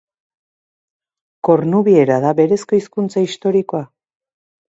[1.49, 3.85] Kornubiera da berezko hizkuntza historikoa.